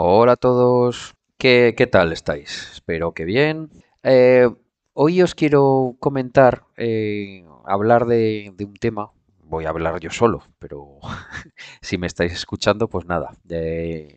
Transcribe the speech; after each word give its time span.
Hola 0.00 0.34
a 0.34 0.36
todos, 0.36 1.14
¿qué, 1.38 1.74
qué 1.76 1.88
tal 1.88 2.12
estáis? 2.12 2.70
Espero 2.70 3.14
que 3.14 3.24
bien. 3.24 3.68
Eh, 4.04 4.48
hoy 4.92 5.22
os 5.22 5.34
quiero 5.34 5.96
comentar, 5.98 6.62
eh, 6.76 7.44
hablar 7.64 8.06
de, 8.06 8.54
un 8.60 8.74
tema. 8.74 9.10
Voy 9.42 9.64
a 9.64 9.70
hablar 9.70 9.98
yo 9.98 10.10
solo, 10.10 10.44
pero 10.60 11.00
si 11.82 11.98
me 11.98 12.06
estáis 12.06 12.32
escuchando, 12.32 12.86
pues 12.86 13.06
nada, 13.06 13.32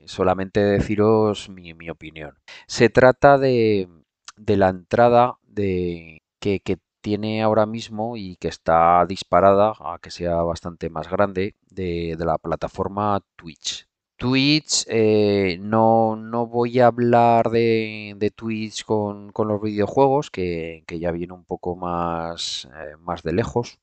solamente 0.05 0.59
deciros 0.59 1.49
mi, 1.49 1.73
mi 1.73 1.89
opinión. 1.89 2.35
Se 2.67 2.89
trata 2.89 3.39
de, 3.39 3.89
de 4.37 4.57
la 4.57 4.69
entrada 4.69 5.39
de, 5.41 6.21
que, 6.39 6.59
que 6.59 6.77
tiene 7.01 7.41
ahora 7.41 7.65
mismo 7.65 8.17
y 8.17 8.35
que 8.35 8.49
está 8.49 9.03
disparada 9.07 9.73
a 9.79 9.97
que 9.99 10.11
sea 10.11 10.43
bastante 10.43 10.91
más 10.91 11.09
grande 11.09 11.55
de, 11.71 12.15
de 12.19 12.25
la 12.25 12.37
plataforma 12.37 13.19
Twitch. 13.35 13.87
Twitch, 14.21 14.85
eh, 14.87 15.57
no, 15.59 16.15
no 16.15 16.45
voy 16.45 16.79
a 16.79 16.87
hablar 16.87 17.49
de, 17.49 18.13
de 18.17 18.29
Twitch 18.31 18.85
con, 18.85 19.31
con 19.31 19.47
los 19.47 19.59
videojuegos, 19.61 20.29
que, 20.29 20.83
que 20.85 20.99
ya 20.99 21.09
viene 21.11 21.33
un 21.33 21.43
poco 21.43 21.75
más, 21.75 22.67
eh, 22.75 22.95
más 22.99 23.23
de 23.23 23.33
lejos, 23.33 23.79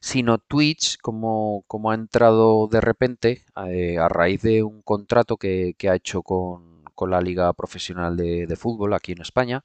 sino 0.00 0.38
Twitch 0.38 0.98
como, 1.00 1.64
como 1.68 1.90
ha 1.92 1.94
entrado 1.96 2.68
de 2.68 2.80
repente 2.82 3.44
eh, 3.68 3.98
a 3.98 4.08
raíz 4.08 4.42
de 4.42 4.62
un 4.64 4.82
contrato 4.82 5.36
que, 5.38 5.74
que 5.78 5.88
ha 5.90 5.96
hecho 5.96 6.22
con, 6.22 6.84
con 6.94 7.10
la 7.10 7.20
Liga 7.22 7.52
Profesional 7.54 8.16
de, 8.16 8.46
de 8.46 8.56
Fútbol 8.56 8.94
aquí 8.94 9.12
en 9.12 9.22
España, 9.22 9.64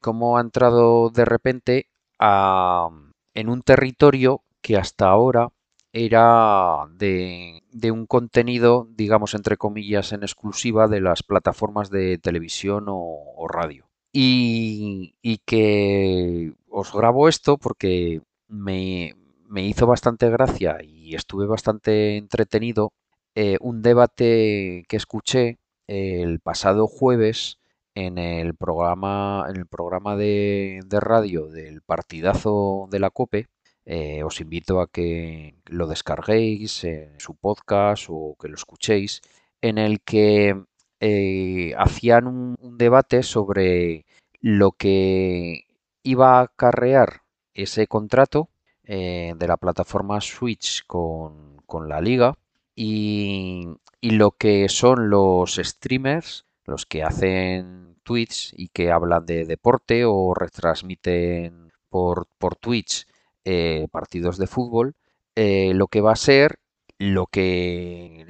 cómo 0.00 0.36
ha 0.36 0.40
entrado 0.40 1.10
de 1.10 1.24
repente 1.24 1.86
a- 2.18 2.88
en 3.34 3.48
un 3.48 3.62
territorio 3.62 4.42
que 4.62 4.76
hasta 4.76 5.08
ahora 5.08 5.48
era 5.92 6.86
de, 6.92 7.62
un 7.92 8.06
contenido, 8.06 8.88
digamos, 8.94 9.34
entre 9.34 9.56
comillas, 9.56 10.12
en 10.12 10.22
exclusiva 10.22 10.88
de 10.88 11.00
las 11.00 11.22
plataformas 11.22 11.90
de 11.90 12.18
televisión 12.18 12.86
o, 12.88 13.46
radio. 13.48 13.86
Y, 14.12 15.14
que 15.46 16.52
os 16.68 16.92
grabo 16.92 17.28
esto 17.28 17.58
porque 17.58 18.22
me, 18.48 19.16
me 19.48 19.66
hizo 19.66 19.86
bastante 19.86 20.30
gracia 20.30 20.78
y 20.82 21.14
estuve 21.14 21.46
bastante 21.46 22.16
entretenido 22.16 22.92
eh, 23.34 23.58
un 23.60 23.82
debate 23.82 24.84
que 24.88 24.96
escuché 24.96 25.58
el 25.86 26.40
pasado 26.40 26.86
jueves 26.86 27.58
en 27.94 28.18
el 28.18 28.54
programa, 28.54 29.46
en 29.48 29.56
el 29.56 29.66
programa 29.66 30.16
de, 30.16 30.80
de 30.86 31.00
radio 31.00 31.48
del 31.48 31.82
partidazo 31.82 32.88
de 32.90 33.00
la 33.00 33.10
COPE. 33.10 33.48
Eh, 33.92 34.22
os 34.22 34.40
invito 34.40 34.80
a 34.80 34.86
que 34.86 35.56
lo 35.66 35.88
descarguéis 35.88 36.84
en 36.84 37.18
su 37.18 37.34
podcast 37.34 38.06
o 38.08 38.36
que 38.40 38.46
lo 38.46 38.54
escuchéis, 38.54 39.20
en 39.60 39.78
el 39.78 40.00
que 40.00 40.54
eh, 41.00 41.74
hacían 41.76 42.28
un, 42.28 42.78
debate 42.78 43.24
sobre 43.24 44.06
lo 44.40 44.70
que 44.70 45.64
iba 46.04 46.38
a 46.38 46.42
acarrear 46.42 47.22
ese 47.52 47.88
contrato 47.88 48.48
eh, 48.84 49.34
de 49.36 49.48
la 49.48 49.56
plataforma 49.56 50.20
Switch 50.20 50.86
con, 50.86 51.56
con 51.66 51.88
la 51.88 52.00
liga 52.00 52.38
y, 52.76 53.66
y 54.00 54.10
lo 54.12 54.30
que 54.30 54.68
son 54.68 55.10
los 55.10 55.56
streamers, 55.56 56.46
los 56.64 56.86
que 56.86 57.02
hacen 57.02 57.96
Twitch 58.04 58.54
y 58.56 58.68
que 58.68 58.92
hablan 58.92 59.26
de 59.26 59.46
deporte 59.46 60.04
o 60.04 60.32
retransmiten 60.32 61.72
por, 61.88 62.28
por 62.38 62.54
Twitch 62.54 63.04
eh, 63.44 63.88
partidos 63.90 64.38
de 64.38 64.46
fútbol, 64.46 64.94
eh, 65.36 65.72
lo 65.74 65.88
que 65.88 66.00
va 66.00 66.12
a 66.12 66.16
ser 66.16 66.58
lo 66.98 67.26
que 67.26 68.26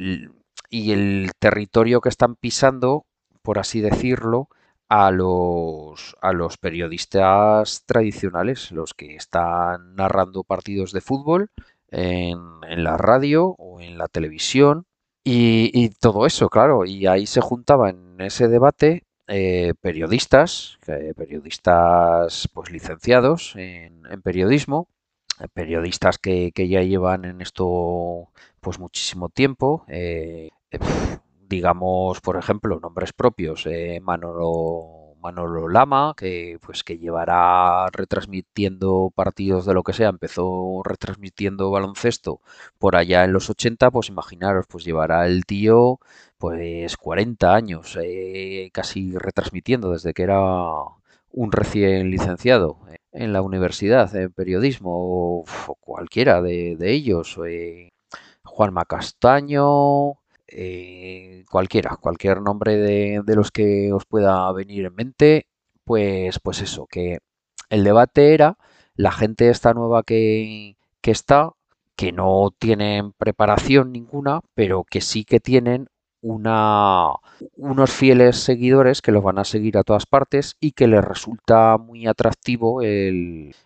y 0.71 0.93
el 0.93 1.33
territorio 1.39 2.01
que 2.01 2.09
están 2.09 2.37
pisando, 2.37 3.05
por 3.43 3.59
así 3.59 3.81
decirlo, 3.81 4.49
a 4.89 5.11
los, 5.11 6.17
a 6.21 6.33
los 6.33 6.57
periodistas 6.59 7.85
tradicionales, 7.87 8.71
los 8.73 8.95
que 8.95 9.17
están 9.17 9.95
narrando 9.97 10.45
partidos 10.45 10.93
de 10.93 11.01
fútbol 11.01 11.51
en, 11.91 12.39
en 12.69 12.85
la 12.85 12.97
radio 12.97 13.57
o 13.59 13.81
en 13.81 13.99
la 13.99 14.09
televisión 14.09 14.87
y, 15.25 15.91
todo 16.01 16.27
eso, 16.27 16.49
claro. 16.49 16.85
Y 16.87 17.07
ahí 17.07 17.27
se 17.27 17.41
juntaban 17.41 18.15
en 18.15 18.27
ese 18.27 18.49
debate 18.49 19.05
eh, 19.29 19.75
periodistas, 19.81 20.79
periodistas 21.17 22.49
pues 22.53 22.71
licenciados 22.71 23.55
en, 23.57 24.03
en 24.11 24.23
periodismo, 24.23 24.89
periodistas 25.49 26.19
que, 26.19 26.53
que 26.53 26.69
ya 26.69 26.83
llevan 26.83 27.25
en 27.25 27.41
esto 27.41 28.29
pues 28.61 28.79
muchísimo 28.79 29.29
tiempo. 29.29 29.85
eh, 29.89 30.51
eh, 30.71 30.79
digamos, 31.49 32.21
por 32.21 32.37
ejemplo, 32.37 32.79
nombres 32.81 33.13
propios, 33.13 33.67
eh, 33.67 34.01
Manolo, 34.03 35.15
Manolo 35.21 35.69
Lama, 35.69 36.15
que 36.17 36.59
pues 36.63 36.85
que 36.85 36.99
llevará 36.99 37.89
retransmitiendo 37.93 39.13
partidos 39.15 39.67
de 39.67 39.75
lo 39.75 39.83
que 39.83 39.93
sea, 39.93 40.09
empezó 40.09 40.83
retransmitiendo 40.85 41.71
baloncesto 41.71 42.41
por 42.79 42.97
allá 42.97 43.25
en 43.25 43.33
los 43.33 43.51
80, 43.51 43.91
pues 43.91 44.09
imaginaros, 44.09 44.67
pues 44.69 44.85
llevará 44.85 45.27
el 45.27 45.45
tío 45.47 45.99
pues 46.39 46.97
40 46.97 47.55
años 47.55 47.99
eh, 48.03 48.71
casi 48.73 49.13
retransmitiendo 49.19 49.91
desde 49.93 50.15
que 50.15 50.23
era 50.23 50.39
un 51.33 51.53
recién 51.53 52.11
licenciado 52.11 52.79
eh, 52.91 52.99
en 53.13 53.33
la 53.33 53.43
universidad 53.43 54.15
en 54.17 54.33
periodismo 54.33 54.91
o, 54.93 55.45
cualquiera 55.81 56.43
de, 56.43 56.77
de 56.77 56.93
ellos, 56.93 57.39
eh, 57.47 57.91
Juanma 58.45 58.85
Castaño, 58.85 60.15
eh, 60.49 61.45
cualquiera, 61.51 61.97
cualquier 61.97 62.43
nombre 62.43 62.77
de, 62.77 63.23
de 63.25 63.37
los 63.37 63.51
que 63.51 63.93
os 63.93 64.05
pueda 64.07 64.51
venir 64.53 64.87
en 64.87 64.95
mente, 64.95 65.47
pues, 65.85 66.39
pues 66.41 66.61
eso, 66.63 66.87
que 66.87 67.21
el 67.71 67.85
debate 67.85 68.35
era 68.35 68.59
la 68.95 69.13
gente 69.13 69.49
esta 69.49 69.75
nueva 69.75 70.03
que, 70.03 70.77
que 71.01 71.11
está, 71.11 71.53
que 71.97 72.13
no 72.13 72.51
tienen 72.59 73.13
preparación 73.13 73.93
ninguna, 73.93 74.41
pero 74.55 74.85
que 74.85 75.01
sí 75.01 75.25
que 75.25 75.41
tienen 75.41 75.89
unos 76.23 77.91
fieles 77.91 78.37
seguidores 78.37 79.01
que 79.03 79.13
los 79.13 79.23
van 79.23 79.39
a 79.39 79.45
seguir 79.45 79.79
a 79.79 79.83
todas 79.83 80.07
partes 80.07 80.57
y 80.61 80.73
que 80.73 80.87
les 80.87 81.05
resulta 81.05 81.79
muy 81.79 82.07
atractivo 82.07 82.81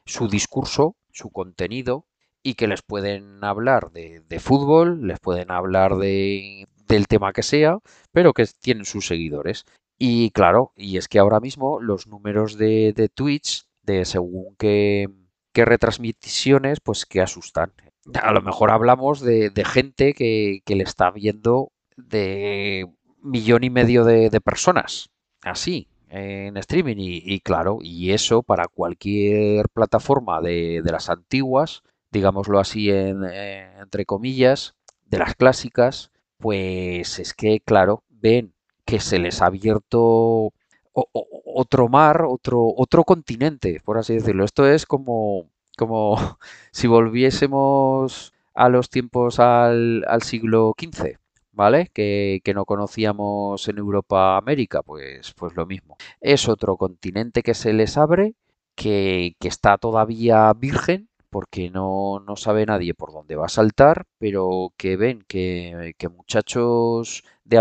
su 0.05 0.29
discurso, 0.29 0.97
su 1.13 1.31
contenido 1.31 2.07
y 2.43 2.55
que 2.55 2.69
les 2.69 2.83
pueden 2.83 3.43
hablar 3.43 3.91
de, 3.93 4.39
fútbol, 4.39 5.07
les 5.07 5.19
pueden 5.19 5.51
hablar 5.51 5.97
de, 5.97 6.67
del 6.87 7.07
tema 7.07 7.33
que 7.33 7.43
sea, 7.43 7.79
pero 8.13 8.33
que 8.33 8.47
tienen 8.61 8.85
sus 8.85 9.07
seguidores. 9.07 9.65
Y 9.99 10.31
claro, 10.31 10.73
y 10.77 10.99
es 10.99 11.09
que 11.09 11.19
ahora 11.19 11.41
mismo 11.41 11.81
los 11.81 12.07
números 12.07 12.59
de, 12.59 12.93
de 12.93 13.09
Twitch, 13.09 13.65
de 13.83 14.05
según 14.05 14.57
qué, 14.59 15.09
qué 15.55 15.65
retransmisiones, 15.65 16.81
pues 16.81 17.07
que 17.07 17.23
asustan. 17.23 17.73
A 18.21 18.33
lo 18.33 18.43
mejor 18.43 18.71
hablamos 18.71 19.21
de, 19.21 19.51
gente 19.65 20.13
que, 20.13 20.63
le 20.67 20.83
está 20.83 21.11
viendo 21.11 21.73
de 21.97 22.87
millón 23.23 23.65
y 23.65 23.71
medio 23.71 24.05
de, 24.05 24.31
de 24.31 24.41
personas, 24.41 25.11
así, 25.43 25.89
en 26.09 26.57
streaming. 26.57 26.97
Y, 26.99 27.41
claro, 27.41 27.79
y 27.81 28.13
eso 28.13 28.43
para 28.43 28.69
cualquier 28.69 29.69
plataforma 29.71 30.41
de, 30.41 30.83
de 30.85 30.93
las 30.93 31.11
antiguas, 31.11 31.83
digámoslo 32.11 32.61
así, 32.61 32.91
en, 32.91 33.25
eh, 33.25 33.71
entre 33.81 34.05
comillas, 34.07 34.75
de 35.07 35.19
las 35.19 35.35
clásicas, 35.35 36.11
pues 36.39 37.19
es 37.19 37.35
que, 37.35 37.61
claro, 37.61 38.03
ven 38.09 38.55
que 38.85 39.01
se 39.01 39.19
les 39.19 39.43
ha 39.43 39.47
abierto 39.47 40.53
otro 40.93 41.89
mar, 41.89 42.23
otro, 42.23 42.73
otro 42.77 43.05
continente, 43.05 43.81
por 43.85 43.99
así 43.99 44.15
decirlo. 44.15 44.45
Esto 44.45 44.67
es 44.69 44.87
como, 44.87 45.49
como 45.77 46.17
si 46.73 46.87
volviésemos 46.87 48.33
a 48.55 48.69
los 48.69 48.91
tiempos 48.91 49.41
al, 49.41 50.05
al 50.07 50.23
siglo 50.23 50.75
XV, 50.77 51.19
¿vale? 51.55 51.91
Que, 51.93 52.41
que, 52.45 52.55
no 52.55 52.65
conocíamos 52.65 53.69
en 53.69 53.79
Europa 53.79 54.37
América, 54.37 54.83
pues, 54.83 55.33
pues 55.35 55.55
lo 55.57 55.67
mismo. 55.67 55.97
Es 56.21 56.49
otro 56.49 56.77
continente 56.77 57.43
que 57.43 57.55
se 57.55 57.73
les 57.73 57.97
abre, 57.97 58.35
que, 58.75 59.37
que 59.41 59.49
está 59.49 59.79
todavía 59.79 60.53
virgen, 60.55 61.09
porque 61.31 61.69
no, 61.71 62.21
no, 62.21 62.37
sabe 62.37 62.65
nadie 62.65 62.95
por 62.95 63.13
dónde 63.13 63.37
va 63.37 63.47
a 63.47 63.49
saltar, 63.49 64.05
pero 64.19 64.73
que 64.77 64.97
ven 64.97 65.25
que, 65.27 65.95
que 65.99 66.09
muchachos 66.09 67.25
de, 67.45 67.61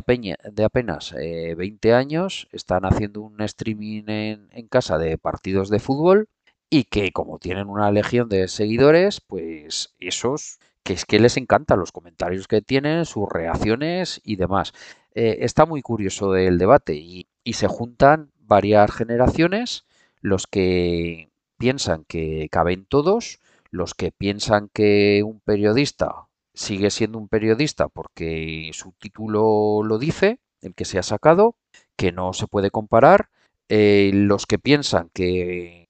de 0.51 0.63
apenas 0.63 1.13
eh, 1.19 1.56
20 1.56 1.94
años 1.94 2.48
están 2.51 2.86
haciendo 2.86 3.22
un 3.22 3.42
streaming 3.42 4.04
en, 4.07 4.48
en, 4.51 4.68
casa 4.68 5.00
de 5.00 5.18
partidos 5.18 5.69
de 5.69 5.80
fútbol 5.80 6.30
y 6.69 6.84
que 6.86 7.12
como 7.12 7.39
tienen 7.39 7.68
una 7.68 7.92
legión 7.92 8.30
de 8.30 8.48
seguidores, 8.48 9.22
pues 9.22 9.96
esos 10.00 10.60
que 10.83 10.94
es 10.94 11.06
que 11.06 11.19
les 11.19 11.38
encantan 11.38 11.80
los 11.80 11.91
comentarios 11.91 12.47
que 12.47 12.62
tienen, 12.62 13.06
sus 13.06 13.27
reacciones 13.30 14.21
y 14.24 14.35
demás. 14.35 14.74
Eh, 15.15 15.38
está 15.41 15.65
muy 15.65 15.81
curioso 15.81 16.35
el 16.35 16.57
debate 16.57 16.95
y, 16.95 17.27
y 17.44 17.53
se 17.53 17.68
juntan 17.68 18.31
varias 18.39 18.91
generaciones, 18.91 19.85
los 20.21 20.47
que 20.47 21.30
piensan 21.57 22.06
que 22.06 22.47
caben 22.51 22.85
todos, 22.85 23.39
los 23.71 23.94
que 23.94 24.12
piensan 24.12 24.69
que 24.74 25.24
un 25.25 25.39
periodista 25.39 26.27
sigue 26.53 26.91
siendo 26.91 27.18
un 27.18 27.27
periodista 27.27 27.88
porque 27.89 28.69
su 28.74 28.94
título 29.00 29.81
lo 29.83 29.97
dice 29.97 30.39
el 30.62 30.75
que 30.75 30.86
se 30.86 31.00
ha 31.00 31.03
sacado, 31.03 31.56
que 31.95 32.12
no 32.12 32.33
se 32.33 32.47
puede 32.47 32.71
comparar. 32.71 33.29
Eh, 33.69 34.12
los 34.13 34.45
que 34.45 34.59
piensan 34.59 35.09
que 35.13 35.89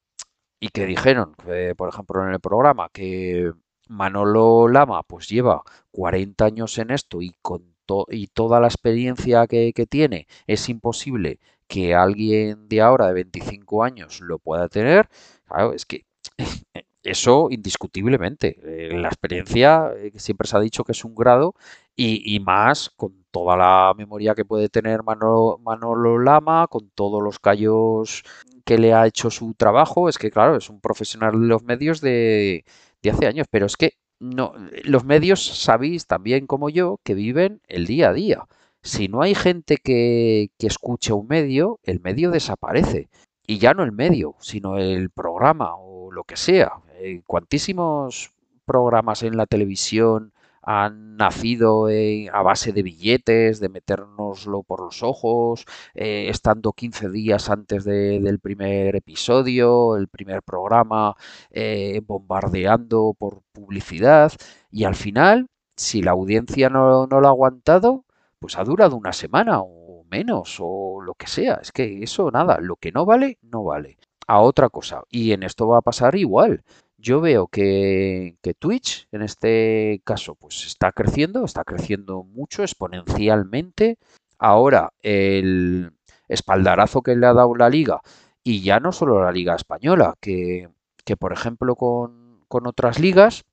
y 0.59 0.69
que 0.69 0.85
dijeron, 0.85 1.35
eh, 1.47 1.73
por 1.75 1.89
ejemplo, 1.89 2.25
en 2.25 2.33
el 2.33 2.39
programa, 2.39 2.89
que 2.93 3.51
Manolo 3.93 4.67
Lama 4.67 5.03
pues 5.03 5.29
lleva 5.29 5.63
40 5.91 6.45
años 6.45 6.77
en 6.77 6.91
esto 6.91 7.21
y 7.21 7.33
con 7.41 7.73
y 8.09 8.27
toda 8.27 8.59
la 8.59 8.67
experiencia 8.67 9.45
que, 9.45 9.73
que 9.73 9.85
tiene 9.85 10.27
es 10.47 10.69
imposible 10.69 11.39
que 11.67 11.95
alguien 11.95 12.69
de 12.69 12.81
ahora 12.81 13.07
de 13.07 13.13
25 13.13 13.83
años 13.83 14.21
lo 14.21 14.39
pueda 14.39 14.69
tener, 14.69 15.09
claro, 15.47 15.73
es 15.73 15.85
que 15.85 16.05
eso 17.03 17.47
indiscutiblemente. 17.51 18.57
Eh, 18.63 18.97
la 18.97 19.07
experiencia 19.07 19.91
eh, 19.97 20.11
siempre 20.17 20.47
se 20.47 20.57
ha 20.57 20.59
dicho 20.59 20.83
que 20.83 20.93
es 20.93 21.03
un 21.03 21.15
grado 21.15 21.55
y, 21.95 22.39
más 22.39 22.89
con 22.89 23.25
toda 23.31 23.55
la 23.57 23.93
memoria 23.95 24.33
que 24.35 24.45
puede 24.45 24.69
tener 24.69 25.03
Manolo, 25.03 25.59
Manolo, 25.63 26.17
Lama, 26.19 26.67
con 26.67 26.89
todos 26.89 27.21
los 27.21 27.39
callos 27.39 28.23
que 28.65 28.77
le 28.77 28.93
ha 28.93 29.07
hecho 29.07 29.29
su 29.29 29.53
trabajo. 29.53 30.09
Es 30.09 30.17
que, 30.17 30.31
claro, 30.31 30.57
es 30.57 30.69
un 30.69 30.79
profesional 30.81 31.39
de 31.39 31.47
los 31.47 31.63
medios 31.63 32.01
de, 32.01 32.65
de 33.01 33.09
hace 33.11 33.27
años, 33.27 33.47
pero 33.49 33.65
es 33.65 33.77
que 33.77 33.93
no, 34.19 34.53
los 34.83 35.03
medios 35.05 35.45
sabéis 35.45 36.07
también 36.07 36.47
como 36.47 36.69
yo 36.69 36.99
que 37.03 37.13
viven 37.13 37.61
el 37.67 37.85
día 37.85 38.09
a 38.09 38.13
día. 38.13 38.45
Si 38.81 39.07
no 39.07 39.21
hay 39.21 39.35
gente 39.35 39.77
que, 39.77 40.49
que 40.57 40.67
escuche 40.67 41.13
un 41.13 41.27
medio, 41.27 41.79
el 41.83 42.01
medio 42.01 42.31
desaparece. 42.31 43.09
Y 43.45 43.57
ya 43.59 43.73
no 43.73 43.83
el 43.83 43.91
medio, 43.91 44.35
sino 44.39 44.77
el 44.77 45.09
programa 45.09 45.75
o 45.75 46.11
lo 46.11 46.23
que 46.23 46.37
sea. 46.37 46.73
Eh, 46.95 47.21
cuantísimos 47.25 48.33
programas 48.65 49.23
en 49.23 49.37
la 49.37 49.45
televisión 49.45 50.32
han 50.63 51.17
nacido 51.17 51.89
eh, 51.89 52.29
a 52.33 52.41
base 52.41 52.71
de 52.73 52.83
billetes, 52.83 53.59
de 53.59 53.69
metérnoslo 53.69 54.63
por 54.63 54.81
los 54.81 55.03
ojos, 55.03 55.65
eh, 55.93 56.27
estando 56.29 56.73
15 56.73 57.09
días 57.09 57.49
antes 57.49 57.83
del 57.85 58.39
primer 58.39 58.95
episodio, 58.95 59.97
el 59.97 60.07
primer 60.07 60.41
programa, 60.43 61.15
bombardeando 62.05 63.15
por 63.17 63.41
publicidad 63.51 64.31
y 64.71 64.85
al 64.85 64.95
final, 64.95 65.47
si 65.75 66.01
la 66.01 66.11
audiencia 66.11 66.69
no, 66.69 67.07
no 67.07 67.21
lo 67.21 67.27
ha 67.27 67.31
aguantado, 67.31 68.05
pues 68.39 68.57
ha 68.57 68.63
durado 68.63 68.95
una 68.97 69.13
semana 69.13 69.61
o 69.61 70.03
menos 70.09 70.57
o 70.59 71.01
lo 71.01 71.13
que 71.15 71.27
sea. 71.27 71.59
Es 71.61 71.71
que 71.71 72.03
eso 72.03 72.31
nada, 72.31 72.59
lo 72.59 72.75
que 72.75 72.91
no 72.91 73.05
vale, 73.05 73.37
no 73.41 73.63
vale. 73.63 73.97
A 74.27 74.41
otra 74.41 74.69
cosa. 74.69 75.03
Y 75.09 75.31
en 75.33 75.43
esto 75.43 75.67
va 75.67 75.79
a 75.79 75.81
pasar 75.81 76.15
igual 76.15 76.63
yo 77.03 77.19
veo 77.19 77.47
que, 77.47 78.37
Twitch, 78.59 79.07
en 79.11 79.23
este 79.23 80.01
caso, 80.05 80.35
pues 80.35 80.65
está 80.65 80.93
creciendo, 80.93 81.43
está 81.43 81.65
creciendo 81.65 82.23
mucho, 82.23 82.63
exponencialmente. 82.63 83.97
Ahora, 84.39 84.93
el 85.01 85.91
espaldarazo 86.29 87.01
que 87.01 87.15
le 87.15 87.27
ha 87.27 87.33
dado 87.33 87.55
la 87.55 87.69
liga, 87.69 88.01
y 88.41 88.61
ya 88.61 88.79
no 88.79 88.93
solo 88.93 89.21
la 89.21 89.33
liga 89.33 89.53
española, 89.53 90.15
que, 90.21 90.69
por 91.19 91.33
ejemplo 91.33 91.75
con, 91.75 92.39
otras 92.49 92.99
ligas, 92.99 93.43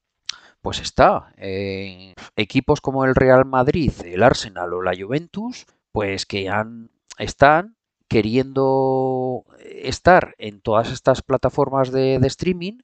pues 0.62 0.78
está. 0.80 1.32
Eh, 1.36 2.14
equipos 2.36 2.80
como 2.80 3.04
el 3.04 3.16
Real 3.16 3.46
Madrid, 3.46 3.92
el 4.04 4.22
Arsenal 4.22 4.74
o 4.74 4.82
la 4.82 4.94
Juventus, 4.96 5.66
pues 5.90 6.24
que 6.24 6.48
han, 6.48 6.90
están 7.18 7.76
queriendo 8.08 9.44
estar 9.58 10.34
en 10.38 10.60
todas 10.60 10.92
estas 10.92 11.22
plataformas 11.22 11.90
de 11.90 12.16
streaming 12.24 12.78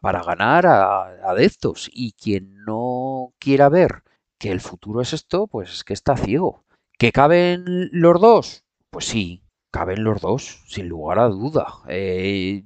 para, 0.00 0.22
ganar 0.22 0.66
a, 0.66 1.30
adeptos. 1.30 1.90
Y 1.92 2.12
quien 2.12 2.64
no 2.64 3.32
quiera 3.38 3.68
ver 3.68 4.02
que 4.38 4.50
el 4.50 4.60
futuro 4.60 5.00
es 5.00 5.12
esto, 5.12 5.46
pues 5.46 5.72
es 5.72 5.84
que 5.84 5.94
está 5.94 6.16
ciego. 6.16 6.64
¿Que 6.98 7.12
caben 7.12 7.88
los 7.92 8.20
dos? 8.20 8.64
Pues 8.90 9.06
sí, 9.06 9.42
caben 9.70 10.04
los 10.04 10.20
dos, 10.20 10.62
sin 10.66 10.88
lugar 10.88 11.18
a 11.18 11.28
duda. 11.28 11.66
Eh, 11.88 12.64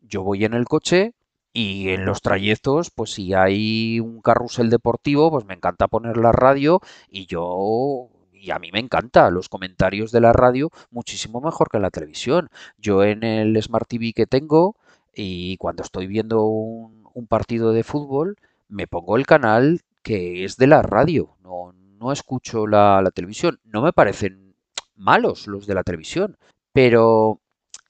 yo 0.00 0.22
voy 0.22 0.44
en 0.44 0.54
el 0.54 0.66
coche 0.66 1.14
y 1.52 1.90
en 1.90 2.04
los 2.04 2.22
trayectos, 2.22 2.90
pues 2.90 3.12
si 3.12 3.34
hay 3.34 4.00
un 4.00 4.20
carrusel 4.20 4.70
deportivo, 4.70 5.30
pues 5.30 5.44
me 5.44 5.54
encanta 5.54 5.88
poner 5.88 6.16
la 6.16 6.32
radio 6.32 6.80
y 7.08 7.26
yo 7.26 8.08
y 8.32 8.50
a 8.50 8.58
mí 8.58 8.70
me 8.72 8.80
encanta 8.80 9.30
los 9.30 9.48
comentarios 9.48 10.10
de 10.10 10.20
la 10.20 10.32
radio 10.32 10.70
muchísimo 10.90 11.40
mejor 11.40 11.68
que 11.70 11.78
la 11.78 11.90
televisión. 11.90 12.48
Yo 12.76 13.04
en 13.04 13.22
el 13.22 13.62
Smart 13.62 13.86
TV 13.88 14.12
que 14.12 14.26
tengo, 14.26 14.74
y 15.14 15.56
cuando 15.58 15.82
estoy 15.82 16.06
viendo 16.06 16.44
un, 16.44 17.26
partido 17.28 17.72
de 17.72 17.84
fútbol, 17.84 18.36
me 18.68 18.86
pongo 18.86 19.16
el 19.16 19.26
canal 19.26 19.80
que 20.02 20.44
es 20.44 20.56
de 20.56 20.66
la 20.66 20.82
radio, 20.82 21.36
no, 21.42 21.72
no 21.98 22.12
escucho 22.12 22.66
la, 22.66 23.08
televisión. 23.14 23.60
No 23.64 23.82
me 23.82 23.92
parecen 23.92 24.54
malos 24.96 25.46
los 25.46 25.66
de 25.66 25.74
la 25.74 25.84
televisión, 25.84 26.36
pero 26.72 27.40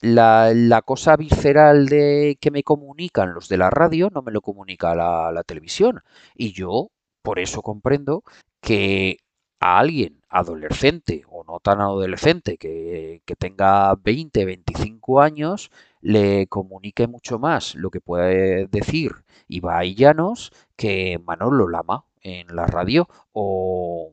la, 0.01 0.53
la, 0.55 0.83
cosa 0.83 1.17
visceral 1.17 1.87
de 1.87 2.37
que 2.41 2.51
me 2.51 2.63
comunican 2.63 3.35
los 3.35 3.49
de 3.49 3.57
la 3.59 3.71
radio 3.71 4.11
no 4.11 4.23
me 4.23 4.33
lo 4.33 4.41
comunica 4.43 4.95
la, 4.95 5.33
la 5.33 5.45
televisión. 5.45 6.03
Y 6.35 6.53
yo 6.53 6.91
por 7.23 7.39
eso 7.39 7.63
comprendo 7.63 8.23
que 8.61 9.19
a 9.63 9.79
alguien 9.79 10.21
adolescente 10.29 11.25
o 11.29 11.45
no 11.45 11.61
tan 11.61 11.81
adolescente 11.81 12.59
que, 12.59 13.23
que 13.25 13.37
tenga 13.37 13.95
20, 13.95 14.45
25 14.45 15.21
años, 15.21 15.71
le 16.01 16.49
comunique 16.49 17.07
mucho 17.07 17.39
más 17.39 17.77
lo 17.77 17.91
que 17.91 18.01
puede 18.01 18.67
decir 18.67 19.13
Ibai 19.47 19.95
Llanos 19.95 20.53
que 20.77 21.21
Manolo 21.25 21.69
Lama 21.69 22.05
en 22.23 22.49
la 22.55 22.67
radio 22.67 23.09
o, 23.33 24.13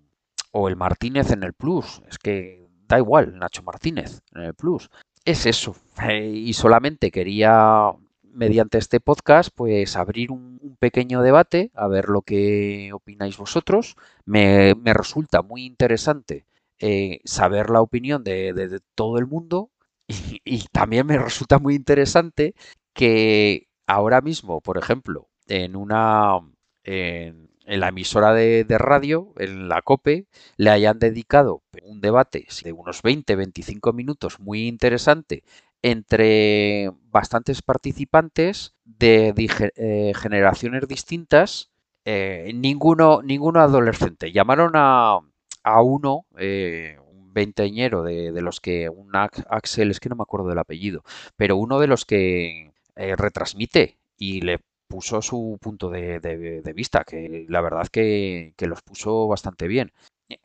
el 0.54 0.76
Martínez 0.76 1.32
en 1.32 1.44
el 1.44 1.54
Plus. 1.54 2.02
Es 2.08 2.20
que 2.20 2.68
da 2.88 3.00
igual, 3.00 3.38
Nacho 3.38 3.64
Martínez 3.64 4.22
en 4.36 4.44
el 4.44 4.54
Plus. 4.54 4.90
Es 5.26 5.46
eso. 5.46 5.76
Y 6.10 6.54
solamente 6.54 7.12
quería, 7.12 7.92
mediante 8.34 8.78
este 8.78 9.00
podcast, 9.00 9.50
pues 9.54 9.96
abrir 9.96 10.32
un, 10.32 10.60
pequeño 10.80 11.22
debate, 11.22 11.72
a 11.74 11.88
ver 11.88 12.10
lo 12.10 12.22
que 12.22 12.92
opináis 12.94 13.38
vosotros. 13.38 13.96
Me, 14.26 14.74
resulta 14.86 15.42
muy 15.42 15.66
interesante 15.66 16.46
eh, 16.80 17.20
saber 17.26 17.70
la 17.70 17.82
opinión 17.82 18.24
de 18.24 18.82
todo 18.96 19.18
el 19.18 19.28
mundo 19.28 19.72
y, 20.46 20.66
también 20.72 21.08
me 21.08 21.18
resulta 21.18 21.60
muy 21.60 21.76
interesante 21.76 22.56
que 22.94 23.68
ahora 23.88 24.22
mismo, 24.22 24.62
por 24.62 24.78
ejemplo, 24.78 25.30
en 25.48 25.76
una 25.76 26.40
en, 26.84 27.50
la 27.66 27.90
emisora 27.90 28.34
de, 28.34 28.66
radio, 28.80 29.34
en 29.38 29.70
la 29.70 29.84
COPE, 29.84 30.26
le 30.58 30.70
hayan 30.72 30.98
dedicado 30.98 31.62
un 31.84 32.02
debate 32.02 32.48
de 32.64 32.74
unos 32.74 33.04
20-25 33.04 33.94
minutos 33.94 34.40
muy 34.40 34.68
interesante 34.68 35.44
entre 35.82 36.92
bastantes 37.06 37.62
participantes 37.62 38.76
de, 38.84 39.34
eh, 39.76 40.14
generaciones 40.16 40.88
distintas, 40.88 41.72
eh, 42.06 42.52
ninguno, 42.56 43.22
ninguno 43.22 43.62
adolescente. 43.62 44.32
Llamaron 44.32 44.72
a, 44.76 45.20
a 45.64 45.82
uno, 45.82 46.26
eh, 46.38 46.98
veinteñero 47.32 48.04
de, 48.04 48.32
de 48.32 48.42
los 48.42 48.60
que, 48.60 48.90
un 48.90 49.12
Axel, 49.16 49.92
es 49.92 50.00
que 50.00 50.10
no 50.10 50.16
me 50.16 50.24
acuerdo 50.24 50.50
del 50.50 50.60
apellido, 50.60 51.04
pero 51.38 51.58
uno 51.58 51.80
de 51.80 51.88
los 51.88 52.06
que 52.06 52.72
retransmite 52.96 53.98
y 54.18 54.42
le 54.42 54.60
puso 54.90 55.22
su 55.22 55.58
punto 55.62 55.90
de, 55.90 56.20
de, 56.20 56.74
vista, 56.74 57.04
que 57.06 57.46
la 57.48 57.62
verdad 57.62 57.88
que, 57.88 58.54
que, 58.58 58.68
los 58.68 58.82
puso 58.82 59.28
bastante 59.28 59.68
bien. 59.68 59.94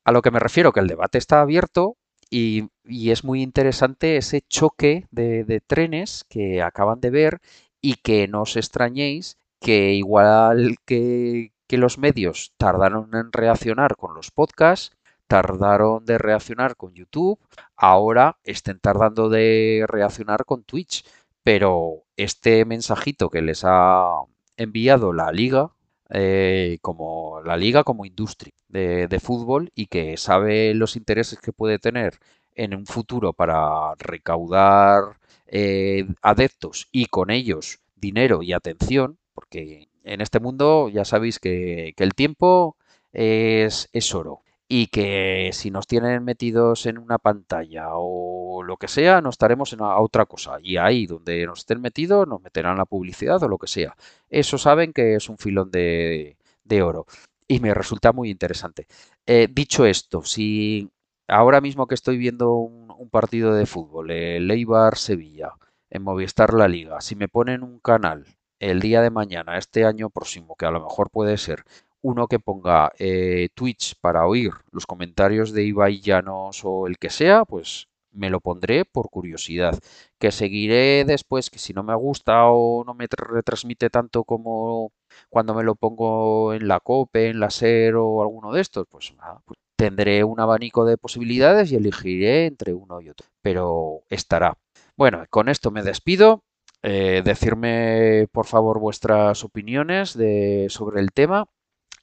A 0.05 0.13
lo 0.13 0.23
que 0.23 0.31
me 0.31 0.39
refiero, 0.39 0.73
que 0.73 0.81
el 0.81 0.87
debate 0.87 1.19
está 1.19 1.41
abierto 1.41 1.97
y, 2.35 3.11
es 3.11 3.25
muy 3.25 3.43
interesante 3.43 4.17
ese 4.17 4.43
choque 4.43 5.07
de, 5.11 5.63
trenes 5.67 6.25
que 6.29 6.63
acaban 6.63 7.01
de 7.01 7.11
ver 7.11 7.41
y 7.81 7.95
que 7.95 8.29
no 8.29 8.43
os 8.43 8.57
extrañéis 8.57 9.39
que 9.61 9.93
igual 9.95 10.77
que, 10.85 11.53
que 11.69 11.79
los 11.79 11.97
medios 11.99 12.53
tardaron 12.59 13.11
en 13.15 13.33
reaccionar 13.33 13.97
con 13.97 14.15
los 14.15 14.31
podcasts, 14.33 14.97
tardaron 15.29 16.05
de 16.05 16.19
reaccionar 16.19 16.77
con 16.77 16.95
YouTube, 16.95 17.39
ahora 17.77 18.39
estén 18.43 18.81
tardando 18.81 19.29
de 19.29 19.85
reaccionar 19.89 20.45
con 20.45 20.65
Twitch. 20.65 21.05
Pero 21.43 22.05
este 22.17 22.65
mensajito 22.65 23.31
que 23.31 23.43
les 23.43 23.63
ha 23.65 24.23
enviado 24.57 25.13
la 25.13 25.31
liga, 25.31 25.74
eh, 26.11 26.79
como 26.83 27.41
la 27.45 27.57
liga 27.57 27.85
como 27.85 28.05
industria 28.05 28.53
de, 28.69 29.21
fútbol 29.21 29.71
y 29.75 29.87
que 29.87 30.17
sabe 30.17 30.75
los 30.75 30.97
intereses 30.97 31.39
que 31.39 31.53
puede 31.53 31.79
tener 31.79 32.19
en 32.55 32.75
un 32.75 32.87
futuro 32.87 33.33
para 33.33 33.95
recaudar 33.99 35.19
eh, 35.47 36.07
adeptos 36.23 36.89
y 36.93 37.07
con 37.07 37.31
ellos 37.31 37.81
dinero 37.97 38.43
y 38.43 38.53
atención, 38.53 39.19
porque 39.33 39.89
en 40.05 40.21
este 40.21 40.41
mundo 40.41 40.89
ya 40.89 41.05
sabéis 41.05 41.39
que, 41.39 41.95
el 41.97 42.15
tiempo 42.15 42.77
es, 43.13 43.89
es 43.93 44.15
oro 44.15 44.43
y 44.69 44.89
que 44.89 45.51
si 45.53 45.71
nos 45.71 45.87
tienen 45.87 46.25
metidos 46.25 46.87
en 46.87 46.99
una 46.99 47.19
pantalla 47.19 47.89
o 47.93 48.44
lo 48.63 48.77
que 48.77 48.89
sea, 48.89 49.21
nos 49.21 49.35
estaremos 49.35 49.73
en 49.73 49.81
otra 49.81 50.27
cosa. 50.27 50.59
Y 50.63 50.77
ahí 50.77 51.07
donde 51.07 51.47
nos 51.47 51.61
estén 51.61 51.81
metidos, 51.81 52.27
nos 52.29 52.43
meterán 52.43 52.77
la 52.79 52.85
publicidad 52.85 53.43
o 53.43 53.49
lo 53.49 53.59
que 53.59 53.67
sea. 53.67 53.97
Eso 54.31 54.59
saben 54.59 54.93
que 54.93 55.15
es 55.17 55.29
un 55.29 55.39
filón 55.39 55.71
de, 55.71 56.37
oro. 56.83 57.07
Y 57.49 57.61
me 57.61 57.75
resulta 57.75 58.13
muy 58.13 58.31
interesante. 58.31 58.87
Eh, 59.27 59.49
dicho 59.51 59.85
esto, 59.87 60.23
si 60.23 60.91
ahora 61.29 61.61
mismo 61.61 61.87
que 61.87 61.95
estoy 61.95 62.17
viendo 62.19 62.53
un, 62.55 62.85
partido 63.11 63.55
de 63.55 63.67
fútbol, 63.67 64.11
el 64.11 64.51
Eibar-Sevilla, 64.51 65.53
en 65.91 66.03
Movistar 66.03 66.55
La 66.55 66.69
Liga, 66.69 67.01
si 67.01 67.15
me 67.17 67.29
ponen 67.29 67.63
un 67.63 67.79
canal 67.79 68.27
el 68.59 68.81
día 68.81 69.03
de 69.03 69.11
mañana, 69.11 69.59
este 69.59 69.85
año 69.85 70.11
próximo, 70.11 70.57
que 70.57 70.67
a 70.67 70.71
lo 70.71 70.81
mejor 70.81 71.11
puede 71.11 71.37
ser 71.37 71.65
uno 72.05 72.27
que 72.29 72.39
ponga 72.39 72.93
eh, 72.99 73.49
Twitch 73.55 73.95
para 74.01 74.27
oír 74.27 74.53
los 74.73 74.87
comentarios 74.87 75.53
de 75.53 75.65
Ibai 75.65 76.01
Llanos 76.01 76.61
o 76.63 76.87
el 76.87 76.99
que 76.99 77.09
sea, 77.09 77.47
pues 77.47 77.89
me 78.15 78.31
lo 78.31 78.41
pondré 78.41 78.85
por 78.85 79.11
curiosidad. 79.11 79.79
Que 80.19 80.33
seguiré 80.33 81.05
después, 81.05 81.51
que 81.51 81.59
si 81.59 81.73
no 81.73 81.83
me 81.83 81.95
gusta 81.95 82.49
o 82.49 82.85
no 82.85 82.95
me 82.95 83.07
retransmite 83.11 83.91
tanto 83.91 84.25
como 84.25 84.93
cuando 85.31 85.55
me 85.55 85.65
lo 85.65 85.75
pongo 85.75 86.55
en 86.55 86.69
la 86.69 86.81
COPE, 86.81 87.31
en 87.31 87.41
la 87.41 87.51
SER 87.51 87.97
o 87.97 88.23
alguno 88.23 88.53
de 88.53 88.61
estos, 88.61 88.87
pues 88.91 89.15
nada, 89.17 89.41
pues 89.45 89.59
tendré 89.77 90.25
un 90.25 90.41
abanico 90.41 90.85
de 90.85 90.97
posibilidades 90.99 91.71
y 91.73 91.77
elegiré 91.77 92.47
entre 92.47 92.73
uno 92.75 93.01
y 93.01 93.11
otro. 93.11 93.27
Pero 93.43 94.03
estará. 94.09 94.57
Bueno, 94.97 95.25
con 95.31 95.49
esto 95.49 95.71
me 95.71 95.83
despido. 95.83 96.43
Eh, 96.83 97.23
decirme 97.25 98.29
por 98.31 98.45
favor 98.47 98.79
vuestras 98.79 99.43
opiniones 99.43 100.17
de, 100.19 100.67
sobre 100.69 101.01
el 101.01 101.13
tema 101.13 101.47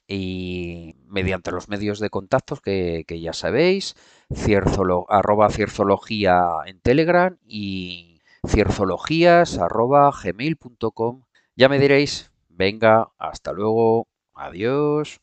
y 0.08 0.96
mediante 1.12 1.52
los 1.52 1.68
medios 1.68 2.00
de 2.00 2.10
contacto 2.10 2.56
que, 2.56 3.04
que 3.06 3.20
ya 3.20 3.32
sabéis, 3.32 3.94
cierzolo, 4.34 5.06
arroba 5.08 5.50
cierzología 5.50 6.40
en 6.66 6.80
Telegram 6.80 7.38
y 7.46 8.20
cierzologías 8.46 9.58
arroba 9.58 10.10
gmail.com. 10.10 11.22
Ya 11.54 11.68
me 11.68 11.78
diréis, 11.78 12.32
venga, 12.48 13.12
hasta 13.18 13.52
luego, 13.52 14.08
adiós. 14.34 15.20